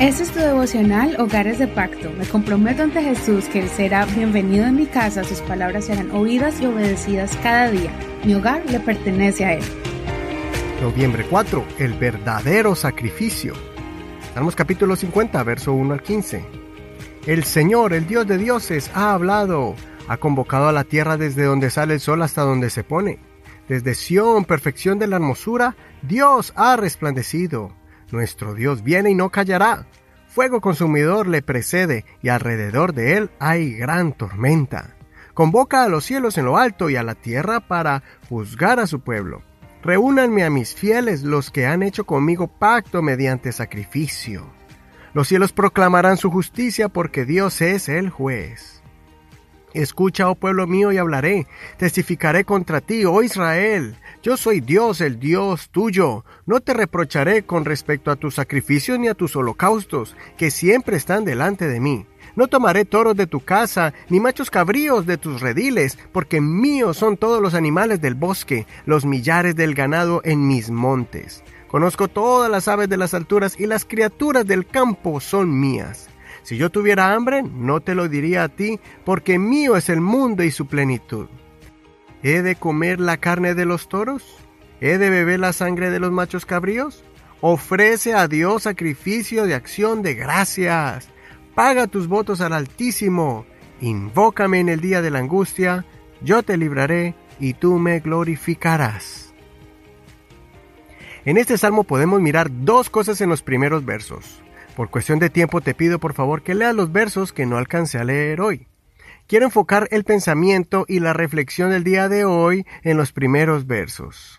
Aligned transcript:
Este 0.00 0.22
es 0.22 0.30
tu 0.30 0.38
devocional 0.38 1.16
Hogares 1.18 1.58
de 1.58 1.66
Pacto. 1.66 2.12
Me 2.16 2.24
comprometo 2.24 2.84
ante 2.84 3.02
Jesús 3.02 3.46
que 3.46 3.58
Él 3.58 3.68
será 3.68 4.06
bienvenido 4.06 4.64
en 4.64 4.76
mi 4.76 4.86
casa, 4.86 5.24
sus 5.24 5.40
palabras 5.40 5.86
serán 5.86 6.12
oídas 6.12 6.60
y 6.60 6.66
obedecidas 6.66 7.36
cada 7.42 7.68
día. 7.68 7.90
Mi 8.22 8.32
hogar 8.36 8.62
le 8.70 8.78
pertenece 8.78 9.44
a 9.44 9.54
Él. 9.54 9.64
Noviembre 10.80 11.26
4. 11.28 11.64
El 11.80 11.94
verdadero 11.94 12.76
sacrificio. 12.76 13.54
Salmos 14.34 14.54
capítulo 14.54 14.94
50, 14.94 15.42
verso 15.42 15.72
1 15.72 15.94
al 15.94 16.02
15. 16.02 16.44
El 17.26 17.42
Señor, 17.42 17.92
el 17.92 18.06
Dios 18.06 18.24
de 18.28 18.38
dioses, 18.38 18.92
ha 18.94 19.14
hablado, 19.14 19.74
ha 20.06 20.16
convocado 20.18 20.68
a 20.68 20.72
la 20.72 20.84
tierra 20.84 21.16
desde 21.16 21.42
donde 21.42 21.70
sale 21.70 21.94
el 21.94 22.00
sol 22.00 22.22
hasta 22.22 22.42
donde 22.42 22.70
se 22.70 22.84
pone. 22.84 23.18
Desde 23.68 23.96
Sión, 23.96 24.44
perfección 24.44 25.00
de 25.00 25.08
la 25.08 25.16
hermosura, 25.16 25.74
Dios 26.02 26.52
ha 26.54 26.76
resplandecido. 26.76 27.77
Nuestro 28.10 28.54
Dios 28.54 28.82
viene 28.82 29.10
y 29.10 29.14
no 29.14 29.30
callará. 29.30 29.86
Fuego 30.28 30.60
consumidor 30.60 31.26
le 31.26 31.42
precede 31.42 32.04
y 32.22 32.28
alrededor 32.28 32.94
de 32.94 33.16
él 33.16 33.30
hay 33.38 33.74
gran 33.74 34.12
tormenta. 34.12 34.94
Convoca 35.34 35.84
a 35.84 35.88
los 35.88 36.04
cielos 36.04 36.36
en 36.38 36.44
lo 36.44 36.56
alto 36.56 36.90
y 36.90 36.96
a 36.96 37.02
la 37.02 37.14
tierra 37.14 37.60
para 37.60 38.02
juzgar 38.28 38.80
a 38.80 38.86
su 38.86 39.00
pueblo. 39.00 39.42
Reúnanme 39.82 40.44
a 40.44 40.50
mis 40.50 40.74
fieles 40.74 41.22
los 41.22 41.50
que 41.50 41.66
han 41.66 41.82
hecho 41.82 42.04
conmigo 42.04 42.48
pacto 42.48 43.02
mediante 43.02 43.52
sacrificio. 43.52 44.52
Los 45.14 45.28
cielos 45.28 45.52
proclamarán 45.52 46.16
su 46.16 46.30
justicia 46.30 46.88
porque 46.88 47.24
Dios 47.24 47.60
es 47.60 47.88
el 47.88 48.10
juez. 48.10 48.77
Escucha, 49.74 50.30
oh 50.30 50.34
pueblo 50.34 50.66
mío, 50.66 50.92
y 50.92 50.98
hablaré. 50.98 51.46
Testificaré 51.76 52.44
contra 52.44 52.80
ti, 52.80 53.04
oh 53.04 53.22
Israel. 53.22 53.96
Yo 54.22 54.36
soy 54.36 54.60
Dios, 54.60 55.00
el 55.00 55.18
Dios 55.18 55.68
tuyo. 55.70 56.24
No 56.46 56.60
te 56.60 56.72
reprocharé 56.74 57.44
con 57.44 57.64
respecto 57.64 58.10
a 58.10 58.16
tus 58.16 58.34
sacrificios 58.34 58.98
ni 58.98 59.08
a 59.08 59.14
tus 59.14 59.36
holocaustos, 59.36 60.16
que 60.36 60.50
siempre 60.50 60.96
están 60.96 61.24
delante 61.24 61.68
de 61.68 61.80
mí. 61.80 62.06
No 62.34 62.46
tomaré 62.46 62.84
toros 62.84 63.16
de 63.16 63.26
tu 63.26 63.40
casa, 63.40 63.92
ni 64.08 64.20
machos 64.20 64.50
cabríos 64.50 65.06
de 65.06 65.18
tus 65.18 65.40
rediles, 65.40 65.98
porque 66.12 66.40
míos 66.40 66.96
son 66.96 67.16
todos 67.16 67.42
los 67.42 67.54
animales 67.54 68.00
del 68.00 68.14
bosque, 68.14 68.66
los 68.86 69.04
millares 69.04 69.56
del 69.56 69.74
ganado 69.74 70.20
en 70.24 70.46
mis 70.46 70.70
montes. 70.70 71.42
Conozco 71.68 72.08
todas 72.08 72.50
las 72.50 72.68
aves 72.68 72.88
de 72.88 72.96
las 72.96 73.12
alturas 73.12 73.58
y 73.58 73.66
las 73.66 73.84
criaturas 73.84 74.46
del 74.46 74.66
campo 74.66 75.20
son 75.20 75.60
mías. 75.60 76.08
Si 76.48 76.56
yo 76.56 76.70
tuviera 76.70 77.12
hambre, 77.12 77.42
no 77.42 77.80
te 77.80 77.94
lo 77.94 78.08
diría 78.08 78.44
a 78.44 78.48
ti, 78.48 78.80
porque 79.04 79.38
mío 79.38 79.76
es 79.76 79.90
el 79.90 80.00
mundo 80.00 80.42
y 80.44 80.50
su 80.50 80.66
plenitud. 80.66 81.26
¿He 82.22 82.40
de 82.40 82.56
comer 82.56 83.00
la 83.00 83.18
carne 83.18 83.54
de 83.54 83.66
los 83.66 83.90
toros? 83.90 84.24
¿He 84.80 84.96
de 84.96 85.10
beber 85.10 85.40
la 85.40 85.52
sangre 85.52 85.90
de 85.90 86.00
los 86.00 86.10
machos 86.10 86.46
cabríos? 86.46 87.04
Ofrece 87.42 88.14
a 88.14 88.28
Dios 88.28 88.62
sacrificio 88.62 89.44
de 89.44 89.52
acción 89.52 90.00
de 90.00 90.14
gracias. 90.14 91.10
Paga 91.54 91.86
tus 91.86 92.08
votos 92.08 92.40
al 92.40 92.54
Altísimo. 92.54 93.44
Invócame 93.82 94.60
en 94.60 94.70
el 94.70 94.80
día 94.80 95.02
de 95.02 95.10
la 95.10 95.18
angustia. 95.18 95.84
Yo 96.22 96.42
te 96.42 96.56
libraré 96.56 97.14
y 97.38 97.52
tú 97.52 97.78
me 97.78 98.00
glorificarás. 98.00 99.34
En 101.26 101.36
este 101.36 101.58
salmo 101.58 101.84
podemos 101.84 102.22
mirar 102.22 102.48
dos 102.50 102.88
cosas 102.88 103.20
en 103.20 103.28
los 103.28 103.42
primeros 103.42 103.84
versos. 103.84 104.42
Por 104.78 104.90
cuestión 104.90 105.18
de 105.18 105.28
tiempo 105.28 105.60
te 105.60 105.74
pido 105.74 105.98
por 105.98 106.14
favor 106.14 106.44
que 106.44 106.54
leas 106.54 106.72
los 106.72 106.92
versos 106.92 107.32
que 107.32 107.46
no 107.46 107.56
alcancé 107.56 107.98
a 107.98 108.04
leer 108.04 108.40
hoy. 108.40 108.68
Quiero 109.26 109.46
enfocar 109.46 109.88
el 109.90 110.04
pensamiento 110.04 110.84
y 110.86 111.00
la 111.00 111.12
reflexión 111.12 111.70
del 111.70 111.82
día 111.82 112.08
de 112.08 112.24
hoy 112.24 112.64
en 112.84 112.96
los 112.96 113.10
primeros 113.10 113.66
versos. 113.66 114.38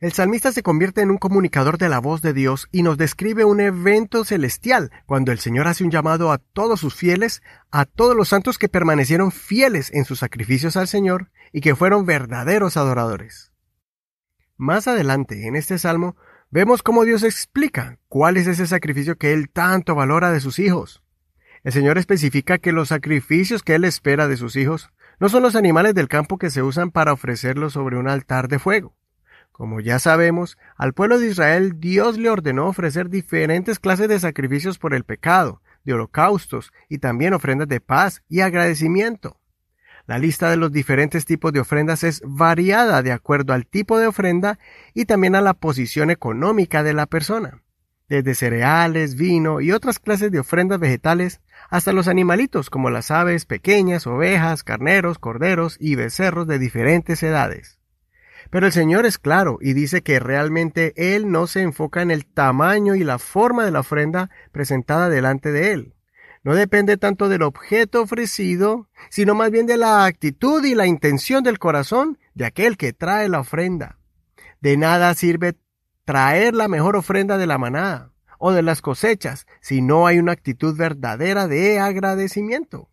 El 0.00 0.12
salmista 0.12 0.50
se 0.50 0.64
convierte 0.64 1.02
en 1.02 1.12
un 1.12 1.18
comunicador 1.18 1.78
de 1.78 1.88
la 1.88 2.00
voz 2.00 2.20
de 2.20 2.32
Dios 2.32 2.66
y 2.72 2.82
nos 2.82 2.98
describe 2.98 3.44
un 3.44 3.60
evento 3.60 4.24
celestial 4.24 4.90
cuando 5.06 5.30
el 5.30 5.38
Señor 5.38 5.68
hace 5.68 5.84
un 5.84 5.92
llamado 5.92 6.32
a 6.32 6.38
todos 6.38 6.80
sus 6.80 6.96
fieles, 6.96 7.40
a 7.70 7.84
todos 7.84 8.16
los 8.16 8.26
santos 8.26 8.58
que 8.58 8.68
permanecieron 8.68 9.30
fieles 9.30 9.92
en 9.94 10.04
sus 10.04 10.18
sacrificios 10.18 10.76
al 10.76 10.88
Señor 10.88 11.30
y 11.52 11.60
que 11.60 11.76
fueron 11.76 12.06
verdaderos 12.06 12.76
adoradores. 12.76 13.52
Más 14.56 14.88
adelante 14.88 15.46
en 15.46 15.54
este 15.54 15.78
salmo 15.78 16.16
vemos 16.50 16.82
cómo 16.82 17.04
Dios 17.04 17.22
explica 17.22 17.98
cuál 18.08 18.36
es 18.36 18.46
ese 18.46 18.66
sacrificio 18.66 19.16
que 19.16 19.32
Él 19.32 19.48
tanto 19.50 19.94
valora 19.94 20.30
de 20.32 20.40
sus 20.40 20.58
hijos. 20.58 21.02
El 21.62 21.72
Señor 21.72 21.98
especifica 21.98 22.58
que 22.58 22.72
los 22.72 22.88
sacrificios 22.88 23.62
que 23.62 23.74
Él 23.74 23.84
espera 23.84 24.28
de 24.28 24.36
sus 24.36 24.56
hijos 24.56 24.90
no 25.18 25.28
son 25.28 25.42
los 25.42 25.54
animales 25.54 25.94
del 25.94 26.08
campo 26.08 26.38
que 26.38 26.50
se 26.50 26.62
usan 26.62 26.90
para 26.90 27.12
ofrecerlos 27.12 27.74
sobre 27.74 27.98
un 27.98 28.08
altar 28.08 28.48
de 28.48 28.58
fuego. 28.58 28.94
Como 29.52 29.80
ya 29.80 29.98
sabemos, 29.98 30.56
al 30.76 30.94
pueblo 30.94 31.18
de 31.18 31.28
Israel 31.28 31.78
Dios 31.78 32.16
le 32.16 32.30
ordenó 32.30 32.66
ofrecer 32.66 33.10
diferentes 33.10 33.78
clases 33.78 34.08
de 34.08 34.18
sacrificios 34.18 34.78
por 34.78 34.94
el 34.94 35.04
pecado, 35.04 35.60
de 35.84 35.92
holocaustos 35.92 36.72
y 36.88 36.98
también 36.98 37.34
ofrendas 37.34 37.68
de 37.68 37.80
paz 37.80 38.22
y 38.28 38.40
agradecimiento. 38.40 39.39
La 40.10 40.18
lista 40.18 40.50
de 40.50 40.56
los 40.56 40.72
diferentes 40.72 41.24
tipos 41.24 41.52
de 41.52 41.60
ofrendas 41.60 42.02
es 42.02 42.20
variada 42.24 43.00
de 43.00 43.12
acuerdo 43.12 43.52
al 43.52 43.64
tipo 43.64 43.96
de 43.96 44.08
ofrenda 44.08 44.58
y 44.92 45.04
también 45.04 45.36
a 45.36 45.40
la 45.40 45.54
posición 45.54 46.10
económica 46.10 46.82
de 46.82 46.94
la 46.94 47.06
persona. 47.06 47.62
Desde 48.08 48.34
cereales, 48.34 49.14
vino 49.14 49.60
y 49.60 49.70
otras 49.70 50.00
clases 50.00 50.32
de 50.32 50.40
ofrendas 50.40 50.80
vegetales 50.80 51.40
hasta 51.68 51.92
los 51.92 52.08
animalitos 52.08 52.70
como 52.70 52.90
las 52.90 53.12
aves 53.12 53.46
pequeñas, 53.46 54.08
ovejas, 54.08 54.64
carneros, 54.64 55.20
corderos 55.20 55.76
y 55.78 55.94
becerros 55.94 56.48
de 56.48 56.58
diferentes 56.58 57.22
edades. 57.22 57.78
Pero 58.50 58.66
el 58.66 58.72
Señor 58.72 59.06
es 59.06 59.16
claro 59.16 59.58
y 59.60 59.74
dice 59.74 60.02
que 60.02 60.18
realmente 60.18 60.92
Él 60.96 61.30
no 61.30 61.46
se 61.46 61.62
enfoca 61.62 62.02
en 62.02 62.10
el 62.10 62.26
tamaño 62.26 62.96
y 62.96 63.04
la 63.04 63.20
forma 63.20 63.64
de 63.64 63.70
la 63.70 63.78
ofrenda 63.78 64.28
presentada 64.50 65.08
delante 65.08 65.52
de 65.52 65.72
Él 65.72 65.94
no 66.42 66.54
depende 66.54 66.96
tanto 66.96 67.28
del 67.28 67.42
objeto 67.42 68.02
ofrecido, 68.02 68.88
sino 69.10 69.34
más 69.34 69.50
bien 69.50 69.66
de 69.66 69.76
la 69.76 70.06
actitud 70.06 70.64
y 70.64 70.74
la 70.74 70.86
intención 70.86 71.42
del 71.42 71.58
corazón 71.58 72.18
de 72.34 72.46
aquel 72.46 72.76
que 72.76 72.92
trae 72.92 73.28
la 73.28 73.40
ofrenda. 73.40 73.98
De 74.60 74.76
nada 74.76 75.14
sirve 75.14 75.56
traer 76.04 76.54
la 76.54 76.68
mejor 76.68 76.96
ofrenda 76.96 77.36
de 77.36 77.46
la 77.46 77.58
manada 77.58 78.12
o 78.38 78.52
de 78.52 78.62
las 78.62 78.80
cosechas 78.80 79.46
si 79.60 79.82
no 79.82 80.06
hay 80.06 80.18
una 80.18 80.32
actitud 80.32 80.76
verdadera 80.76 81.46
de 81.46 81.78
agradecimiento. 81.78 82.88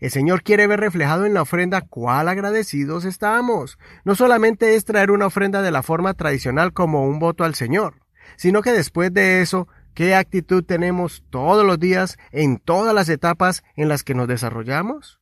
El 0.00 0.10
Señor 0.10 0.42
quiere 0.42 0.66
ver 0.66 0.80
reflejado 0.80 1.26
en 1.26 1.34
la 1.34 1.42
ofrenda 1.42 1.82
cuál 1.82 2.28
agradecidos 2.28 3.04
estamos. 3.04 3.78
No 4.04 4.14
solamente 4.14 4.74
es 4.74 4.84
traer 4.84 5.10
una 5.10 5.26
ofrenda 5.26 5.62
de 5.62 5.70
la 5.70 5.82
forma 5.82 6.14
tradicional 6.14 6.72
como 6.72 7.06
un 7.06 7.18
voto 7.18 7.44
al 7.44 7.54
Señor, 7.54 7.96
sino 8.36 8.62
que 8.62 8.72
después 8.72 9.12
de 9.12 9.42
eso 9.42 9.68
¿Qué 10.00 10.14
actitud 10.14 10.64
tenemos 10.64 11.22
todos 11.28 11.62
los 11.62 11.78
días 11.78 12.16
en 12.32 12.56
todas 12.56 12.94
las 12.94 13.10
etapas 13.10 13.62
en 13.76 13.90
las 13.90 14.02
que 14.02 14.14
nos 14.14 14.28
desarrollamos? 14.28 15.20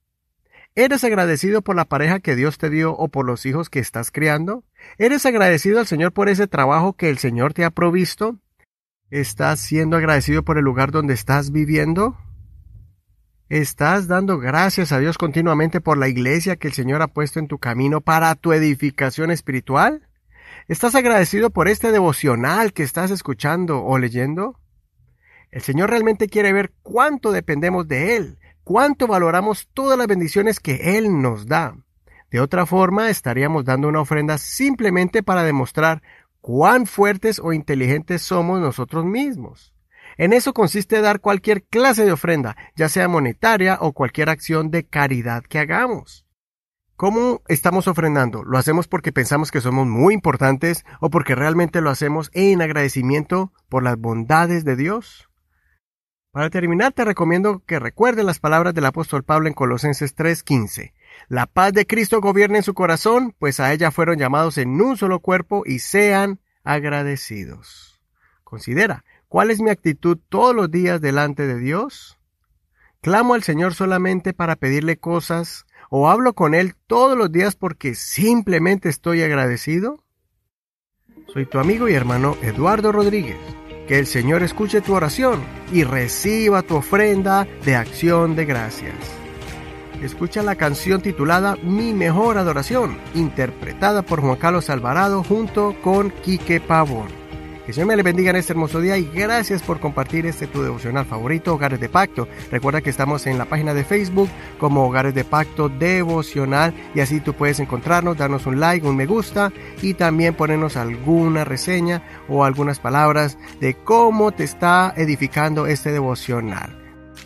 ¿Eres 0.77 1.03
agradecido 1.03 1.62
por 1.62 1.75
la 1.75 1.87
pareja 1.87 2.21
que 2.21 2.37
Dios 2.37 2.59
te 2.59 2.71
dio 2.71 2.93
o 2.93 3.09
por 3.09 3.27
los 3.27 3.44
hijos 3.44 3.71
que 3.71 3.81
estás 3.81 4.12
criando? 4.12 4.62
¿Eres 4.97 5.27
agradecido 5.27 5.81
al 5.81 5.89
Señor 5.89 6.12
por 6.12 6.28
ese 6.28 6.47
trabajo 6.47 6.93
que 6.93 7.11
el 7.11 7.19
Señor 7.19 7.55
te 7.55 7.65
ha 7.65 7.71
provisto? 7.71 8.39
¿Estás 9.11 9.59
siendo 9.59 9.97
agradecido 9.97 10.44
por 10.44 10.59
el 10.59 10.65
lugar 10.65 10.93
donde 10.93 11.15
estás 11.15 11.50
viviendo? 11.50 12.16
¿Estás 13.49 14.06
dando 14.06 14.39
gracias 14.39 14.93
a 14.93 15.00
Dios 15.00 15.19
continuamente 15.19 15.81
por 15.81 15.99
la 15.99 16.06
iglesia 16.06 16.55
que 16.55 16.69
el 16.69 16.75
Señor 16.75 17.03
ha 17.03 17.09
puesto 17.09 17.41
en 17.41 17.49
tu 17.49 17.59
camino 17.59 18.00
para 18.00 18.33
tu 18.37 18.53
edificación 18.53 19.33
espiritual? 19.33 20.09
¿Estás 20.69 20.95
agradecido 20.95 21.50
por 21.50 21.66
este 21.66 21.91
devocional 21.91 22.72
que 22.72 22.84
estás 22.84 23.10
escuchando 23.10 23.83
o 23.83 23.99
leyendo? 23.99 24.56
El 25.50 25.62
Señor 25.62 25.91
realmente 25.91 26.28
quiere 26.28 26.53
ver 26.53 26.72
cuánto 26.82 27.32
dependemos 27.32 27.88
de 27.88 28.16
Él, 28.16 28.38
cuánto 28.64 29.06
valoramos 29.06 29.69
todas 29.72 29.97
las 29.97 30.06
bendiciones 30.06 30.60
que 30.60 30.98
Él 30.98 31.22
nos 31.22 31.47
da. 31.47 31.76
De 32.31 32.41
otra 32.41 32.66
forma, 32.66 33.09
estaríamos 33.09 33.64
dando 33.64 33.88
una 33.88 34.00
ofrenda 34.00 34.36
simplemente 34.36 35.22
para 35.22 35.42
demostrar 35.42 36.03
cuán 36.41 36.86
fuertes 36.86 37.39
o 37.39 37.53
inteligentes 37.53 38.22
somos 38.22 38.60
nosotros 38.60 39.04
mismos. 39.04 39.72
En 40.18 40.33
eso 40.33 40.53
consiste 40.53 41.00
dar 41.00 41.21
cualquier 41.21 41.65
clase 41.65 42.04
de 42.04 42.12
ofrenda, 42.12 42.56
ya 42.77 42.89
sea 42.89 43.09
monetaria 43.09 43.78
o 43.80 43.92
cualquier 43.92 44.28
acción 44.28 44.71
de 44.71 44.84
caridad 44.84 45.45
que 45.45 45.59
hagamos. 45.59 46.27
¿Cómo 46.97 47.42
estamos 47.47 47.86
ofrendando? 47.86 48.42
¿Lo 48.42 48.59
hacemos 48.59 48.89
porque 48.89 49.12
pensamos 49.12 49.53
que 49.53 49.60
somos 49.60 49.86
muy 49.86 50.15
importantes 50.15 50.84
o 51.00 51.10
porque 51.10 51.36
realmente 51.36 51.80
lo 51.80 51.91
hacemos 51.91 52.28
en 52.34 52.60
agradecimiento 52.60 53.53
por 53.68 53.84
las 53.84 53.97
bondades 53.97 54.65
de 54.65 54.74
Dios? 54.74 55.28
Para 56.38 56.50
terminar, 56.50 56.92
te 56.92 57.04
recomiendo 57.04 57.64
que 57.66 57.80
recuerdes 57.80 58.24
las 58.24 58.38
palabras 58.38 58.72
del 58.72 58.86
apóstol 58.86 59.24
Pablo 59.24 59.48
en 59.48 59.54
Colosenses 59.54 60.14
3:15. 60.14 60.94
La 61.26 61.46
paz 61.46 61.72
de 61.72 61.84
Cristo 61.84 62.20
gobierne 62.20 62.58
en 62.58 62.62
su 62.62 62.74
corazón, 62.74 63.34
pues 63.40 63.58
a 63.58 63.72
ella 63.72 63.90
fueron 63.90 64.18
llamados 64.18 64.56
en 64.56 64.80
un 64.80 64.96
solo 64.96 65.18
cuerpo 65.18 65.64
y 65.66 65.80
sean 65.80 66.38
agradecidos. 66.62 68.00
Considera, 68.44 69.04
¿cuál 69.26 69.50
es 69.50 69.60
mi 69.60 69.70
actitud 69.70 70.16
todos 70.28 70.54
los 70.54 70.70
días 70.70 71.00
delante 71.00 71.44
de 71.44 71.58
Dios? 71.58 72.20
¿Clamo 73.00 73.34
al 73.34 73.42
Señor 73.42 73.74
solamente 73.74 74.32
para 74.32 74.54
pedirle 74.54 74.96
cosas 74.96 75.66
o 75.90 76.08
hablo 76.08 76.34
con 76.34 76.54
Él 76.54 76.76
todos 76.86 77.18
los 77.18 77.32
días 77.32 77.56
porque 77.56 77.96
simplemente 77.96 78.88
estoy 78.88 79.22
agradecido? 79.22 80.04
Soy 81.32 81.46
tu 81.46 81.58
amigo 81.58 81.88
y 81.88 81.94
hermano 81.94 82.36
Eduardo 82.42 82.92
Rodríguez. 82.92 83.58
Que 83.88 83.98
el 83.98 84.06
Señor 84.06 84.42
escuche 84.42 84.82
tu 84.82 84.94
oración 84.94 85.42
y 85.72 85.82
reciba 85.82 86.62
tu 86.62 86.76
ofrenda 86.76 87.48
de 87.64 87.74
acción 87.74 88.36
de 88.36 88.44
gracias. 88.44 88.94
Escucha 90.02 90.42
la 90.42 90.56
canción 90.56 91.00
titulada 91.00 91.56
Mi 91.62 91.94
mejor 91.94 92.36
adoración, 92.36 92.98
interpretada 93.14 94.02
por 94.02 94.20
Juan 94.20 94.36
Carlos 94.36 94.68
Alvarado 94.68 95.24
junto 95.24 95.74
con 95.82 96.10
Quique 96.10 96.60
Pavón. 96.60 97.17
Que 97.68 97.74
Señor 97.74 97.88
me 97.88 97.97
le 97.97 98.03
bendiga 98.03 98.30
en 98.30 98.36
este 98.36 98.54
hermoso 98.54 98.80
día 98.80 98.97
y 98.97 99.04
gracias 99.12 99.62
por 99.62 99.78
compartir 99.78 100.24
este 100.24 100.47
tu 100.47 100.62
devocional 100.62 101.04
favorito, 101.04 101.53
Hogares 101.53 101.78
de 101.78 101.91
Pacto. 101.91 102.26
Recuerda 102.50 102.80
que 102.80 102.88
estamos 102.88 103.26
en 103.26 103.36
la 103.36 103.44
página 103.44 103.74
de 103.74 103.84
Facebook 103.84 104.30
como 104.56 104.86
Hogares 104.86 105.15
de 105.15 105.22
Pacto 105.22 105.68
Devocional 105.68 106.72
y 106.94 107.00
así 107.00 107.20
tú 107.20 107.34
puedes 107.34 107.60
encontrarnos, 107.60 108.16
darnos 108.16 108.47
un 108.47 108.59
like, 108.59 108.86
un 108.86 108.97
me 108.97 109.04
gusta 109.04 109.53
y 109.82 109.92
también 109.92 110.32
ponernos 110.32 110.78
alguna 110.78 111.44
reseña 111.44 112.03
o 112.26 112.42
algunas 112.42 112.78
palabras 112.78 113.36
de 113.60 113.74
cómo 113.74 114.32
te 114.32 114.44
está 114.44 114.94
edificando 114.97 115.66
este 115.66 115.92
devocional. 115.92 116.74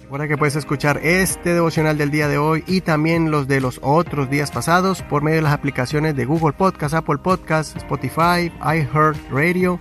Recuerda 0.02 0.26
que 0.26 0.38
puedes 0.38 0.56
escuchar 0.56 0.98
este 1.04 1.54
devocional 1.54 1.96
del 1.96 2.10
día 2.10 2.26
de 2.26 2.38
hoy 2.38 2.64
y 2.66 2.80
también 2.80 3.30
los 3.30 3.46
de 3.46 3.60
los 3.60 3.78
otros 3.80 4.28
días 4.28 4.50
pasados 4.50 5.02
por 5.02 5.22
medio 5.22 5.36
de 5.36 5.42
las 5.42 5.52
aplicaciones 5.52 6.16
de 6.16 6.24
Google 6.24 6.52
Podcast, 6.52 6.94
Apple 6.94 7.18
Podcast, 7.18 7.76
Spotify, 7.76 8.50
iHeartRadio 8.60 9.30
Radio 9.30 9.80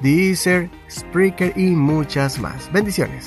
Deezer, 0.00 0.70
Spreaker 0.90 1.52
y 1.56 1.70
muchas 1.70 2.38
más. 2.38 2.70
Bendiciones. 2.72 3.26